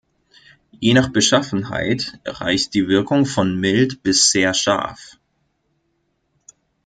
Je 0.81 0.95
nach 0.95 1.11
Beschaffenheit 1.11 2.19
reicht 2.25 2.73
die 2.73 2.87
Wirkung 2.87 3.27
von 3.27 3.55
mild 3.59 4.01
bis 4.01 4.31
sehr 4.31 4.55
scharf. 4.55 5.19